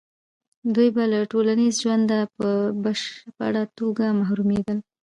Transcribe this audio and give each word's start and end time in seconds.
دوی 0.75 0.89
به 0.95 1.03
له 1.13 1.19
ټولنیز 1.31 1.73
ژونده 1.83 2.19
په 2.37 2.47
بشپړه 2.83 3.63
توګه 3.79 4.05
محرومېدل. 4.19 4.77